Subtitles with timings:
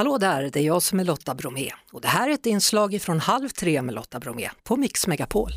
[0.00, 3.02] Hallå där, det är jag som är Lotta Bromé och det här är ett inslag
[3.02, 5.50] från Halv tre med Lotta Bromé på Mix Megapol.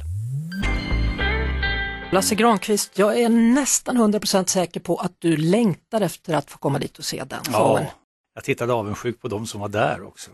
[2.11, 6.79] Lasse Granqvist, jag är nästan 100% säker på att du längtar efter att få komma
[6.79, 7.83] dit och se den showen.
[7.83, 7.91] Ja,
[8.35, 10.31] jag tittade avundsjukt på de som var där också.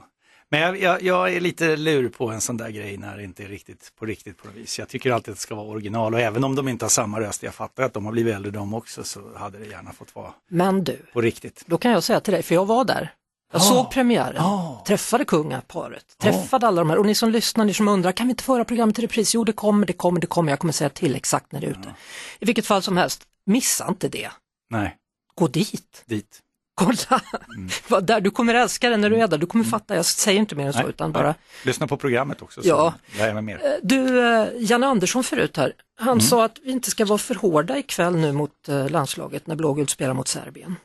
[0.49, 3.43] Men jag, jag, jag, är lite lur på en sån där grej när det inte
[3.43, 4.79] är riktigt på riktigt på något vis.
[4.79, 7.19] Jag tycker alltid att det ska vara original och även om de inte har samma
[7.19, 10.15] röst, jag fattar att de har blivit äldre de också, så hade det gärna fått
[10.15, 11.63] vara Men du, på riktigt.
[11.65, 13.13] då kan jag säga till dig, för jag var där.
[13.51, 13.65] Jag Ja.
[13.65, 14.83] såg premiären, Ja.
[14.87, 18.31] träffade kungaparet, träffade alla de här och ni som lyssnar, ni som undrar, kan vi
[18.31, 19.35] inte föra programmet i repris?
[19.35, 21.71] Jo, det kommer, det kommer, det kommer, jag kommer säga till exakt när det är
[21.71, 21.93] ute.
[22.39, 24.29] I vilket fall som helst, missa inte det.
[24.69, 24.95] Nej,
[25.35, 26.39] Gå dit, dit.
[26.75, 27.21] kolla!
[27.87, 30.39] Var där, du kommer älska den när du är där, du kommer fatta, jag säger
[30.39, 30.85] inte mer än så, Mm.
[30.87, 31.21] Nej, utan nej.
[31.23, 31.35] bara
[31.65, 32.93] Lyssna på programmet också så Ja.
[33.17, 33.79] lär mig mer.
[33.83, 36.21] Du, eh, Janne Andersson förut här, han Mm.
[36.21, 39.89] sa att vi inte ska vara för hårda ikväll nu mot eh, landslaget när blågult
[39.89, 40.75] spelar mot Serbien.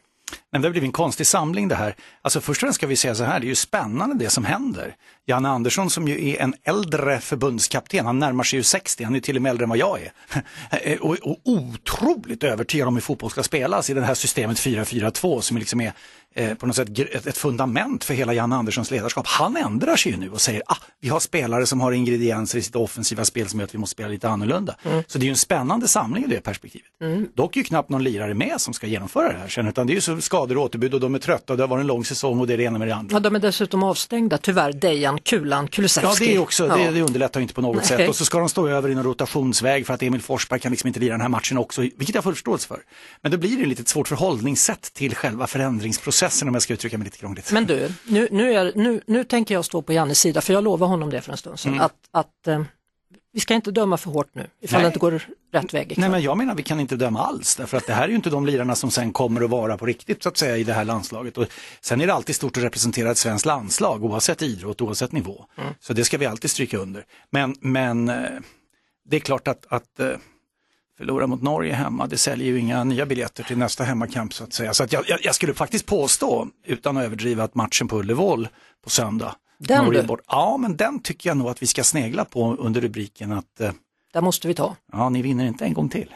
[0.54, 1.94] Men det har blivit en konstig samling det här.
[2.22, 4.44] Alltså först och främst ska vi säga så här, det är ju spännande det som
[4.44, 4.96] händer.
[5.27, 9.20] Janne Andersson som ju är en äldre förbundskapten, han närmar sig ju 60, han är
[9.20, 10.98] till och med äldre än vad jag är.
[11.02, 15.58] och, och otroligt övertygad om hur fotboll ska spelas i det här systemet 4-4-2 som
[15.58, 15.92] liksom är
[16.34, 19.27] eh, på något sätt ett, ett fundament för hela Janne Anderssons ledarskap.
[19.27, 22.62] Han ändrar sig ju nu och säger, ah, vi har spelare som har ingredienser i
[22.62, 24.76] sitt offensiva spel som gör att vi måste spela lite annorlunda.
[25.06, 26.86] Så det är en spännande samling i det perspektivet.
[27.34, 29.92] Dock är ju knappt någon lirare med som ska genomföra det här sen, utan det
[29.92, 31.86] är ju så skador och återbud och de är trötta och det har varit en
[31.86, 33.16] lång säsong och det är det ena med det andra.
[33.16, 36.24] Ja, de är dessutom avstängda, tyvärr, Dejan, Kulan, Kulusevski.
[36.24, 36.76] Ja, det är också, Ja.
[36.76, 37.86] det, det underlättar inte på något Nej.
[37.86, 38.08] sätt.
[38.08, 40.88] Och så ska de stå över i någon rotationsväg för att Emil Forsberg kan liksom
[40.88, 42.78] inte lira den här matchen också, vilket jag får förståelse för.
[43.22, 46.98] Men då blir det ett litet svårt förhållningssätt till själva förändringsprocessen om jag ska uttrycka
[46.98, 47.53] mig lite krångligt.
[47.53, 50.64] Men du, nu, nu, är, nu, nu tänker jag stå på Jannes sida, för jag
[50.64, 52.62] lovade honom det för en stund sedan, att, att eh,
[53.33, 54.83] vi ska inte döma för hårt nu, ifall Nej.
[54.83, 55.22] det inte går
[55.53, 56.00] rätt väg ikväll.
[56.00, 58.14] Nej men jag menar vi kan inte döma alls därför att det här är ju
[58.14, 60.72] inte de lirarna som sen kommer att vara på riktigt så att säga i det
[60.72, 61.39] här landslaget.
[61.39, 61.47] Och
[61.81, 65.44] sen är det alltid stort att representera ett svenskt landslag oavsett idrott, oavsett nivå.
[65.81, 67.05] Så det ska vi alltid stryka under.
[67.31, 68.16] Men, men eh,
[69.05, 70.16] det är klart att, att eh,
[70.98, 74.53] förlora mot Norge hemma, det säljer ju inga nya biljetter till nästa hemmakamp så att
[74.53, 74.75] säga.
[74.75, 78.49] Så att jag, jag, skulle faktiskt påstå, utan att överdriva, att matchen på Ullevål
[78.84, 82.25] på söndag, Den Norge bort, ja men den tycker jag nog att vi ska snegla
[82.25, 83.71] på under rubriken att eh,
[84.12, 84.77] Där måste vi ta.
[84.93, 86.15] ja, ni vinner inte en gång till.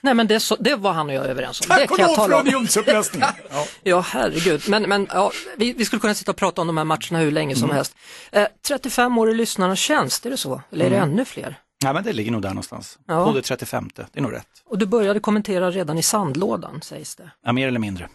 [0.00, 1.66] Nej men det, så, det var han och jag överens om.
[1.76, 2.46] Det kan jag tala om.
[2.46, 3.28] unionsupplösningen.
[3.50, 3.66] ja.
[3.82, 4.62] Ja, herregud.
[4.68, 7.30] Men, men ja, vi, vi skulle kunna sitta och prata om de här matcherna hur
[7.30, 7.60] länge Mm.
[7.60, 7.96] som helst.
[8.32, 10.62] Eh, 35 år i lyssnarnas tjänst, är det så?
[10.72, 11.10] Eller är det Mm.
[11.10, 11.58] ännu fler?
[11.82, 12.98] Nej men det ligger nog där någonstans.
[13.06, 13.24] Ja.
[13.24, 14.46] På det 35, det är nog rätt.
[14.66, 17.30] Och du började kommentera redan i sandlådan, sägs det.
[17.44, 18.08] Ja, mer eller mindre.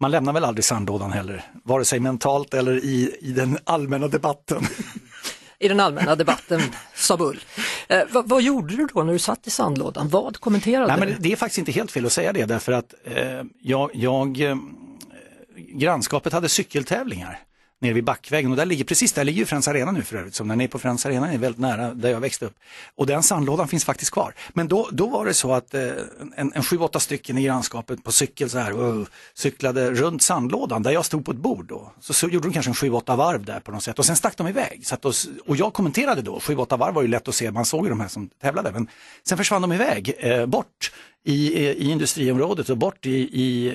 [0.00, 4.62] Man lämnar väl aldrig sandlådan heller, vare sig mentalt eller i, i den allmänna debatten.
[5.58, 6.60] I den allmänna debatten,
[6.94, 7.40] sa Bull.
[7.88, 10.08] Eh, vad, vad gjorde du då när du satt i sandlådan?
[10.08, 11.06] Vad kommenterade Nej, du?
[11.06, 14.40] men det är faktiskt inte helt fel att säga det därför att eh, jag, jag
[14.40, 14.56] eh,
[15.56, 17.38] grannskapet hade cykeltävlingar
[17.80, 20.34] nere vid Backvägen och där ligger, precis där ligger ju Friends Arena nu för övrigt,
[20.34, 22.54] som den är på Friends Arena är väldigt nära där jag växte upp.
[22.94, 24.34] Och den sandlådan finns faktiskt kvar.
[24.52, 25.88] Men då, då var det så att eh,
[26.36, 30.82] en, en sju, åtta stycken i grannskapet på cykel så här, uh, cyklade runt sandlådan
[30.82, 31.92] där jag stod på ett bord då.
[32.00, 34.16] Så, så gjorde de kanske en sju, åtta varv där på något sätt och sen
[34.16, 34.86] stack de iväg.
[34.86, 35.12] Så att då,
[35.46, 37.90] och jag kommenterade då, sju, åtta varv var ju lätt att se, man såg ju
[37.90, 38.72] de här som tävlade.
[38.72, 38.88] Men
[39.28, 40.92] sen försvann de iväg, eh, bort
[41.24, 43.74] i, i industriområdet och bort i, i,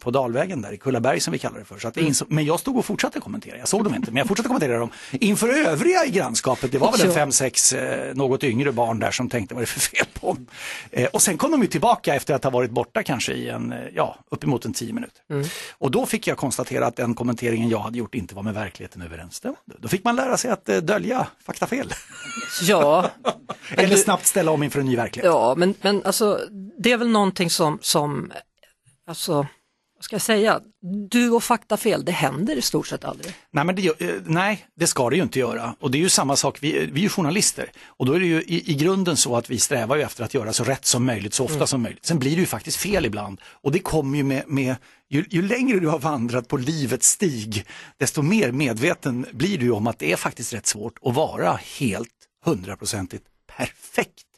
[0.00, 1.78] på Dalvägen där i Kullaberg som vi kallar det för.
[1.78, 4.28] Så att insåg, men jag stod och fortsatte kommentera, jag såg dem inte, men jag
[4.28, 6.72] fortsatte kommentera dem inför övriga i grannskapet.
[6.72, 9.66] Det var väl en fem, sex eh, något yngre barn där som tänkte vad är
[9.66, 10.46] det för fel på dem?
[10.90, 13.72] Eh, och sen kom de ju tillbaka efter att ha varit borta kanske i en,
[13.72, 15.22] eh, ja, uppemot en tio minuter.
[15.70, 19.02] Och då fick jag konstatera att den kommenteringen jag hade gjort inte var med verkligheten
[19.02, 19.76] överensstämmande.
[19.78, 21.94] Då fick man lära sig att eh, dölja faktafel.
[22.62, 23.10] Ja,
[23.70, 25.26] Eller snabbt ställa om inför en ny verklighet.
[25.32, 26.40] Ja, men, men alltså,
[26.82, 28.32] det är väl någonting som, som,
[29.06, 29.46] alltså,
[30.02, 30.60] vad ska jag säga,
[31.10, 33.34] du och faktafel, det händer i stort sett aldrig.
[33.50, 35.76] Nej, men det, eh, nej, det ska det ju inte göra.
[35.80, 37.72] Och det är ju samma sak, vi, vi är journalister.
[37.86, 40.34] Och då är det ju i, i grunden så att vi strävar ju efter att
[40.34, 42.06] göra så rätt som möjligt, så ofta som möjligt.
[42.06, 43.40] Sen blir det ju faktiskt fel ibland.
[43.44, 44.76] Och det kommer ju med, med
[45.08, 47.66] ju, ju längre du har vandrat på livets stig,
[47.96, 52.08] desto mer medveten blir du om att det är faktiskt rätt svårt att vara helt
[52.44, 53.24] hundraprocentigt
[53.56, 54.31] perfekt.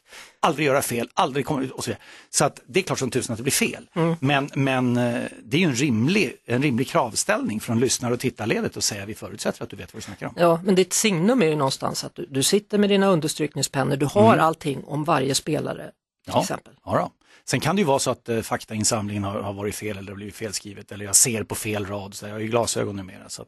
[0.45, 2.01] Aldrig göra fel, aldrig komma ut och så vidare.
[2.29, 3.89] Så att det är klart som tusen att det blir fel.
[4.19, 8.77] Men, men eh, det är ju en rimlig, en rimlig kravställning från lyssnare och tittarledet
[8.77, 10.33] att säga vi förutsätter att du vet vad du snackar om.
[10.37, 14.05] Ja, men ditt signum är ju någonstans att du, du sitter med dina understrykningspennor, du
[14.05, 16.73] har allting om varje spelare till Ja, exempel.
[16.85, 17.11] ja då.
[17.45, 20.35] Sen kan det ju vara så att eh, faktainsamlingen har, har varit fel eller blivit
[20.35, 22.13] felskrivet eller jag ser på fel rad.
[22.13, 23.29] Så jag har ju glasögon numera.
[23.29, 23.47] Så att,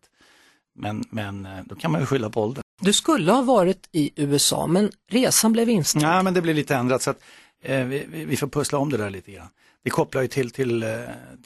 [0.75, 2.61] men, men eh, då kan man ju skylla på åldern.
[2.81, 6.05] Du skulle ha varit i USA, men resan blev inställd.
[6.05, 7.19] Nej, men det blir lite ändrat så att
[7.63, 9.47] eh, vi, vi vi får pussla om det där lite grann.
[9.83, 10.89] Det kopplar ju till, till, eh,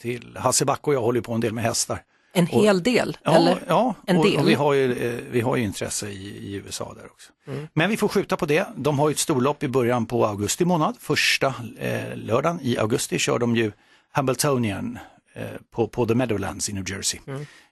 [0.00, 2.02] till Hasse Backe och jag håller på en del med hästar.
[2.34, 3.16] En hel del?
[3.22, 3.62] Ja, eller?
[3.68, 4.40] ja en och, del?
[4.40, 7.32] och vi, har ju, eh, vi har ju intresse i, i USA där också.
[7.72, 8.66] Men vi får skjuta på det.
[8.76, 10.96] De har ju ett storlopp i början på augusti månad.
[11.00, 13.72] Första eh, lördagen i augusti kör de ju
[14.12, 14.98] Hambletonian
[15.34, 17.20] eh, på, på The Meadowlands i New Jersey.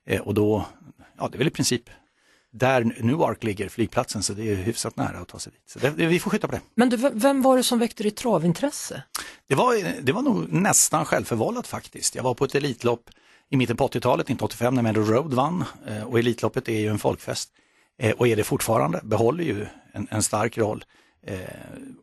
[0.07, 0.67] Eh, och då,
[1.19, 1.83] ja det är väl i princip
[2.53, 5.63] där Newark ligger, flygplatsen, så det är hyfsat nära att ta sig dit.
[5.71, 6.61] Så det, vi får skjuta på det.
[6.75, 9.03] Men du, vem var det som väckte ditt travintresse?
[9.49, 12.15] Det var, det var nog nästan självförvållat faktiskt.
[12.15, 13.11] Jag var på ett Elitlopp
[13.51, 15.65] i mitten på 80-talet, 1985, när Meadow Road vann.
[15.87, 17.51] Eh, Och Elitloppet är ju en folkfest
[18.03, 20.85] Eh, och är det fortfarande, behåller ju en, en stark roll.
[21.27, 21.39] Eh,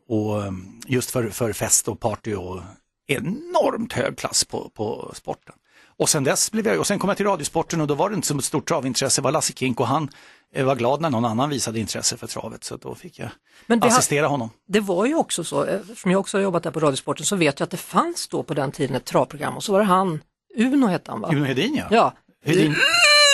[0.08, 0.52] Och eh,
[0.86, 2.60] just för, för fest och party och
[3.06, 5.54] enormt hög klass på, på sporten.
[5.98, 8.16] Och sen dess blev jag, och sen kom jag till Radiosporten och då var det
[8.16, 10.08] inte så stort travintresse, det var Lasse Kink och han
[10.54, 13.28] eh, var glad när någon annan visade intresse för travet så då fick jag
[13.66, 14.50] det har- assistera honom.
[14.68, 17.60] Det var ju också så, eftersom jag också har jobbat där på Radiosporten så vet
[17.60, 20.20] jag att det fanns då på den tiden ett travprogram och så var det han,
[20.56, 21.28] Uno hette han va?
[21.32, 21.84] Uno Hedin ja.
[21.90, 22.14] Ja.
[22.44, 22.74] Hedin.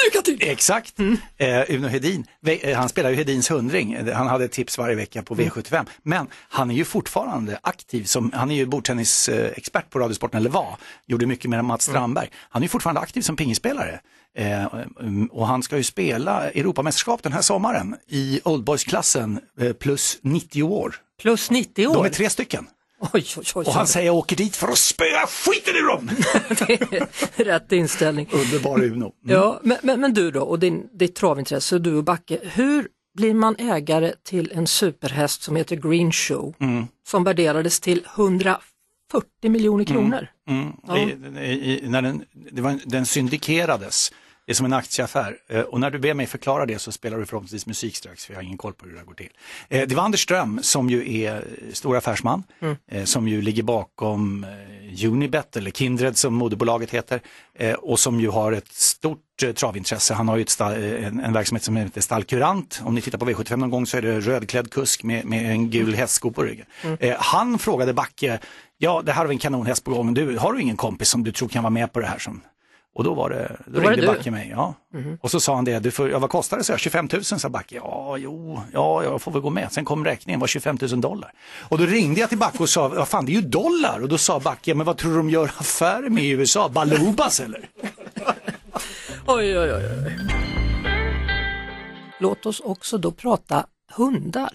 [0.05, 0.39] Lycka till!
[0.41, 1.01] Exakt,
[1.37, 2.27] eh, Uno Hedin.
[2.47, 5.87] Eh, Han spelar ju Hedins hundring, han hade tips varje vecka på V75.
[6.03, 10.77] Men han är ju fortfarande aktiv, som, han är ju bordtennisexpert på Radiosporten, eller var,
[11.07, 12.29] gjorde mycket med Mats Strandberg.
[12.35, 14.01] Han är ju fortfarande aktiv som pingisspelare.
[14.37, 20.19] Eh, um, och han ska ju spela Europamästerskap den här sommaren i Oldboys-klassen eh, plus
[20.23, 20.95] 90 år.
[21.21, 21.95] Plus 90 år.
[21.95, 22.67] De är tre stycken.
[23.13, 23.65] Oj, oj, oj.
[23.67, 26.11] Och han säger jag åker dit för att spöa skiten ur dem.
[27.37, 28.29] Rätt inställning.
[28.33, 29.13] Underbar Uno.
[29.25, 33.35] Ja, men, men, men du då och din, ditt travintresse, du och Backe, hur blir
[33.35, 36.55] man ägare till en superhäst som heter Green Show
[37.07, 38.61] som värderades till 140
[39.43, 40.29] miljoner kronor?
[40.49, 40.73] Mm.
[40.97, 44.13] I, i, i, när den, det var, den syndikerades,
[44.47, 45.37] det är som en aktieaffär.
[45.49, 48.33] Eh, och när du ber mig förklara det så spelar du förhoppningsvis musik strax, för
[48.33, 49.31] jag har ingen koll på hur det här går till.
[49.69, 52.43] Eh, det var Anders Ström som ju är eh, stor affärsman,
[52.91, 54.47] eh, som ju ligger bakom
[55.05, 57.21] Unibet, eller Kindred som moderbolaget heter,
[57.79, 59.21] och som ju har ett stort
[59.55, 60.15] travintresse.
[60.15, 60.45] Han har ju
[61.05, 62.83] en, en verksamhet som heter Stallkurant.
[62.85, 65.71] Om ni tittar på V75 någon gång så är det rödklädd kusk med, med en
[65.71, 66.67] gul hästsko på ryggen.
[67.01, 68.39] Eh, han frågade Backe,
[68.79, 71.25] ja det här har vi en kanonhäst på gång, du, har du ingen kompis som
[71.25, 72.19] du tror kan vara med på det här?
[72.19, 72.41] Som...
[72.95, 74.07] Och då var det, då, det ringde du?
[74.07, 74.49] Backe mig.
[74.51, 74.75] Ja.
[75.21, 76.65] Och så sa han det, du får, ja, vad kostar det?
[76.65, 77.75] Så jag, 25 000 sa Backe.
[77.75, 79.73] Ja, jo, ja, jag får väl gå med.
[79.73, 81.33] Sen kom räkningen, var 25 000 dollar.
[81.69, 84.01] Och då ringde jag till Backe och sa, vad fan det är ju dollar.
[84.01, 86.69] Och då sa Backe, men vad tror du de gör affärer med i USA?
[86.69, 87.69] Balubas eller?
[89.27, 90.19] Oj, oj, oj, oj.
[92.21, 93.67] Låt oss också då prata
[93.97, 94.51] hundar.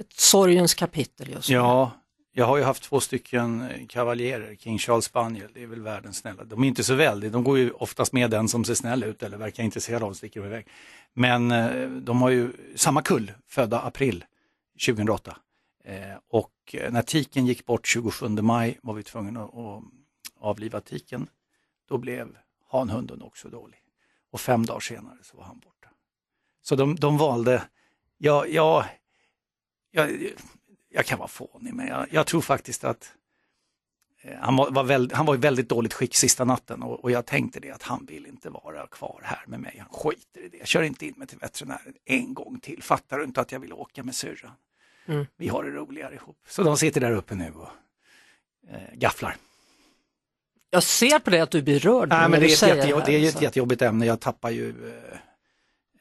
[0.00, 1.54] Ett sorgens kapitel just nu.
[1.54, 1.90] Ja,
[2.34, 6.16] jag har ju haft två stycken eh, kavaljerer, King Charles Spaniel, det är väl världens
[6.16, 6.44] snälla.
[6.44, 9.22] De är inte så väldiga, de går ju oftast med den som ser snäll ut
[9.22, 10.66] eller verkar intresserad av och sticker iväg.
[11.12, 14.24] Men eh, de har ju samma kull, födda april
[14.86, 15.36] 2008.
[15.84, 15.96] Eh,
[16.28, 19.82] och när tiken gick bort 27 maj var vi tvungna att,
[20.40, 21.26] avliva tiken.
[21.88, 22.36] Då blev
[22.70, 23.78] hanhunden också dålig.
[24.30, 25.88] Och fem dagar senare så var han borta.
[26.62, 27.62] Så de, de valde,
[28.18, 28.86] ja, ja,
[29.90, 30.08] ja
[30.92, 33.12] jag kan vara fånig men jag, jag tror faktiskt att
[34.22, 37.10] eh, han var, var väl, han var i väldigt dåligt skick sista natten och, och
[37.10, 39.76] jag tänkte det att han vill inte vara kvar här med mig.
[39.78, 40.56] Han skiter i det.
[40.56, 42.82] Jag kör inte in mig till veterinären en gång till.
[42.82, 44.52] Fattar du inte att jag vill åka med syrran?
[45.06, 45.26] Mm.
[45.36, 46.38] Vi har det roligare ihop.
[46.48, 47.68] Så de sitter där uppe nu och
[48.70, 49.36] eh, gafflar.
[50.70, 52.88] Jag ser på dig att du blir rörd Nej, men det, du är säger ett
[52.88, 54.06] jätte, här, det är ju ett jättejobbigt ämne.
[54.06, 54.88] Jag tappar ju...
[54.88, 55.12] Eh,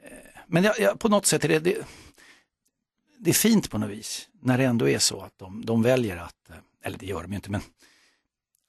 [0.03, 0.17] eh,
[0.47, 1.77] men jag, jag, på något sätt är det, det,
[3.17, 6.17] det är fint på något vis när det ändå är så att de, de väljer
[6.17, 7.61] att, eh, eller det gör de ju inte, men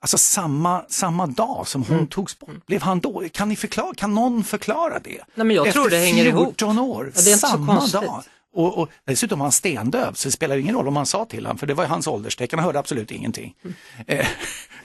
[0.00, 1.98] Alltså samma, samma dag som Mm.
[1.98, 3.22] hon togs bort, blev han då?
[3.32, 5.24] Kan, ni förklara, kan någon förklara det?
[5.34, 6.46] Nej, men jag Efter tror det hänger ihop.
[6.46, 8.22] 14 år, Ja, det är samma dag.
[8.54, 11.46] Och, och dessutom var han stendöv så det spelar ingen roll om man sa till
[11.46, 13.54] honom för det var ju hans ålderstecken, han hörde absolut ingenting.
[13.64, 13.74] Mm.
[14.06, 14.26] Eh,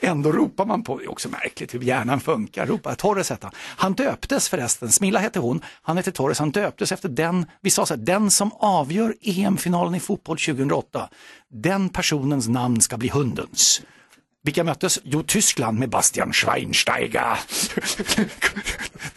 [0.00, 3.54] ändå ropar man på, det är också märkligt hur hjärnan funkar, ropar Torres hette han.
[3.58, 7.86] Han döptes förresten, Smilla hette hon, han hette Torres, han döptes efter den, vi sa
[7.86, 11.08] så här, den som avgör EM-finalen i fotboll 2008,
[11.52, 13.82] den personens namn ska bli hundens.
[14.44, 15.00] Vilka möttes?
[15.04, 17.38] Jo, Tyskland med Bastian Schweinsteiger.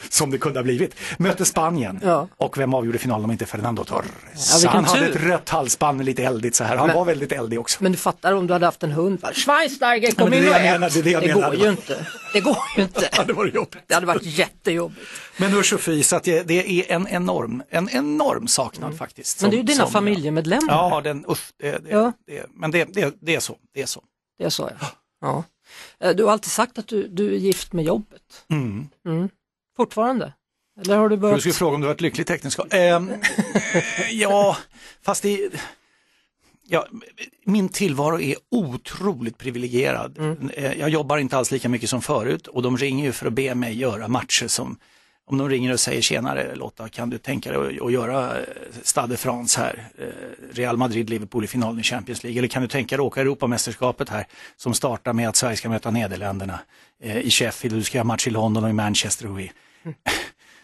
[0.10, 0.96] Som det kunde ha blivit.
[1.18, 2.00] Mötte Spanien.
[2.04, 2.28] Ja.
[2.38, 4.64] Och vem avgjorde finalen om inte Fernando Torres?
[4.64, 5.16] Ja, han hade tur.
[5.16, 6.76] ett rött halsband, lite eldigt så här.
[6.78, 7.84] Han Men- var väldigt eldig också.
[7.84, 9.22] Men du fattar om du hade haft en hund.
[9.22, 9.30] va?
[9.34, 11.04] Schweinsteiger, kom det är in det och ät.
[11.04, 11.50] det är det menar.
[11.50, 12.06] går ju inte.
[12.34, 13.10] Det går ju inte.
[13.28, 13.84] Det var jobbigt.
[13.88, 15.02] Det hade varit jättejobbigt.
[15.38, 19.42] Men och fy, så att det, det är en enorm, en enorm saknad faktiskt.
[19.42, 19.50] Mm.
[19.50, 20.74] Men det är ju som- dina som- familjemedlemmar.
[20.74, 22.14] Ja, den, usch, det, det, Ja.
[22.28, 23.56] det, men det, det, det är så.
[23.74, 24.04] Det är så.
[24.40, 24.78] Det sa jag.
[24.82, 24.88] Ja.
[26.00, 28.46] Eh, Du har alltid sagt att du, du är gift med jobbet.
[28.50, 28.88] Mm.
[29.06, 29.30] Mm.
[29.78, 30.34] Fortfarande?
[30.82, 31.40] Eller har du börjat?
[31.40, 32.74] skulle fråga om du var ett lyckligt äktenskap.
[32.74, 33.02] Eh,
[34.12, 34.58] ja,
[35.02, 35.50] fast det...
[36.64, 36.88] Ja,
[37.46, 40.18] min tillvaro är otroligt privilegierad.
[40.18, 40.52] Mm.
[40.80, 43.56] Jag jobbar inte alls lika mycket som förut och de ringer ju för att be
[43.56, 44.78] mig göra matcher som
[45.26, 48.46] om de ringer och säger tjenare Lotta, kan du tänka dig att göra eh,
[48.84, 50.08] Stade France här, eh,
[50.52, 53.22] Real Madrid, Liverpool i finalen i Champions League, eller kan du tänka dig att åka
[53.22, 54.28] Europamästerskapet här
[54.58, 56.60] som startar med att Sverige ska möta Nederländerna
[57.04, 59.52] i Sheffield, du ska göra match i London och i Manchester och i
[59.84, 59.96] mm.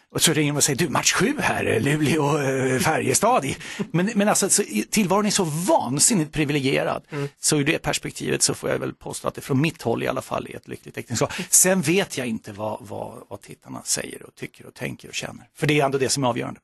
[0.10, 3.46] Och så ringer de och säger, du match sju här, Luleå, eh, Färjestad.
[3.92, 7.04] Men, men alltså så, tillvaron är så vansinnigt privilegierad.
[7.10, 7.30] Mm.
[7.40, 10.08] Så ur det perspektivet så får jag väl påstå att det från mitt håll i
[10.08, 11.34] alla fall är ett lyckligt äktenskap.
[11.50, 15.50] Sen vet jag inte vad, vad, vad tittarna säger och tycker och tänker och känner.
[15.56, 16.60] För det är ändå det som är avgörande.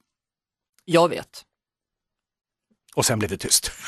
[0.85, 1.45] Jag vet.
[2.93, 3.71] Och sen blev det tyst.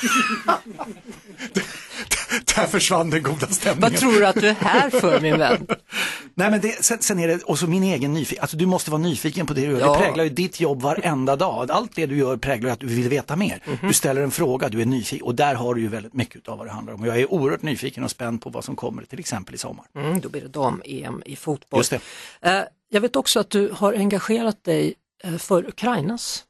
[2.55, 3.91] Där försvann den goda stämningen.
[3.91, 5.67] Vad tror du att du är här för min vän?
[6.33, 9.01] Nej men det, sen, sen, är det också min egen nyfikenhet, alltså du måste vara
[9.01, 9.79] nyfiken på det du gör.
[9.79, 9.93] Ja.
[9.93, 11.71] Det präglar ju ditt jobb varenda dag.
[11.71, 13.61] Allt det du gör präglar att du vill veta mer.
[13.65, 13.87] Mm -hmm.
[13.87, 16.57] Du ställer en fråga, du är nyfiken och där har du ju väldigt mycket av
[16.57, 17.01] vad det handlar om.
[17.01, 19.85] Och jag är oerhört nyfiken och spänd på vad som kommer till exempel i sommar.
[19.95, 21.79] Mm, då blir det dam-EM i fotboll.
[21.79, 21.99] Just det.
[22.45, 24.95] Uh, jag vet också att du har engagerat dig
[25.25, 26.43] uh, för Ukrainas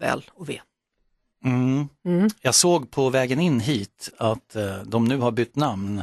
[0.00, 0.60] väl och ve.
[1.44, 1.88] Mm.
[2.04, 2.30] Mm.
[2.40, 6.02] Jag såg på vägen in hit att uh, de nu har bytt namn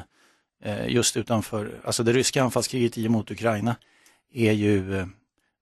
[0.65, 3.75] uh, just utanför, alltså det ryska anfallskriget mot Ukraina
[4.34, 5.06] är ju, uh,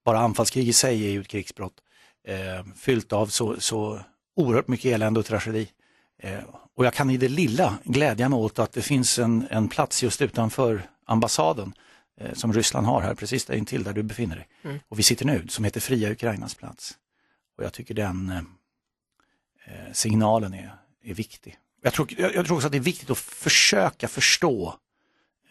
[0.05, 1.73] bara anfallskrig i sig är ju ett krigsbrott,
[2.75, 3.99] fyllt av så, så
[4.35, 5.67] oerhört mycket elände och tragedi.
[6.75, 10.03] och jag kan i det lilla glädja mig åt att det finns en, en plats
[10.03, 11.73] just utanför ambassaden
[12.33, 14.47] som Ryssland har här, precis där intill där du befinner dig.
[14.63, 14.79] Mm.
[14.89, 16.97] Och vi sitter nu, som heter Fria Ukrainas plats.
[17.57, 18.41] Och jag tycker den Eh,
[19.91, 21.57] signalen är, är viktig.
[21.83, 24.75] Jag tror, jag, jag, tror också att det är viktigt att försöka förstå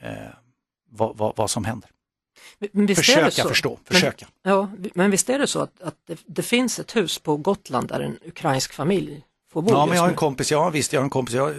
[0.00, 0.12] eh,
[0.90, 1.90] vad, vad, vad, som händer.
[2.94, 4.26] försöka förstå, försöka.
[4.42, 7.36] Men, ja, men visst är det så att, att det, det, finns ett hus på
[7.36, 9.70] Gotland där en ukrainsk familj får bo?
[9.70, 11.54] Ja, men jag har en kompis, ja visst, jag har en kompis, jag,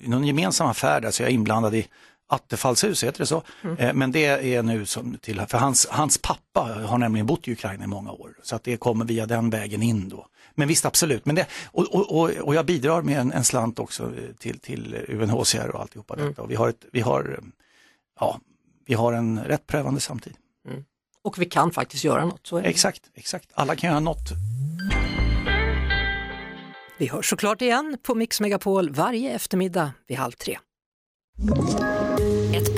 [0.00, 1.88] i någon gemensam affär där så jag är inblandad i
[2.26, 3.42] Attefallshus, heter det så?
[3.62, 3.76] Mm.
[3.78, 7.52] Eh, men det är nu som till, för hans, hans pappa har nämligen bott i
[7.52, 10.26] Ukraina i många år så att det kommer via den vägen in då.
[10.54, 14.12] Men visst absolut, men det, och, och, och jag bidrar med en, en, slant också
[14.38, 16.28] till, till UNHCR och alltihopa mm.
[16.28, 16.42] detta.
[16.42, 17.40] Och vi har, ett, vi, har,
[18.20, 18.40] ja,
[18.86, 20.34] vi har en rätt prövande samtid.
[20.68, 20.84] Mm.
[21.24, 22.46] Och vi kan faktiskt göra något.
[22.46, 24.28] Så exakt, exakt, alla kan göra något.
[26.98, 30.58] Vi hörs såklart igen på Mix Megapol varje eftermiddag vid halv tre.